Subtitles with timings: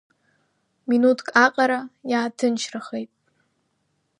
[0.89, 1.79] Минуҭк аҟара
[2.11, 3.11] иааҭынчрахеит.